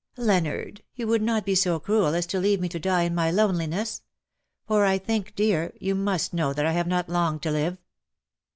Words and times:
"Leonard, 0.17 0.81
you 0.95 1.05
would 1.05 1.21
not 1.21 1.45
be 1.45 1.53
so 1.53 1.79
cruel 1.79 2.15
as 2.15 2.25
to 2.25 2.39
leave 2.39 2.59
me 2.59 2.67
to 2.67 2.79
die 2.79 3.03
in 3.03 3.13
my 3.13 3.29
loneliness; 3.29 4.01
for 4.67 4.83
I 4.83 4.97
think, 4.97 5.35
dear, 5.35 5.73
you 5.79 5.93
must 5.93 6.33
know 6.33 6.53
that 6.53 6.65
I 6.65 6.71
have 6.71 6.87
not 6.87 7.07
long 7.07 7.39
t^ 7.39 7.51
live.'' 7.51 7.77